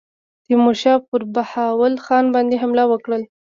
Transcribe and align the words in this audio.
تیمورشاه 0.45 0.99
پر 1.09 1.21
بهاول 1.33 1.93
خان 2.05 2.25
باندي 2.33 2.57
حمله 2.63 2.83
کړې. 3.05 3.23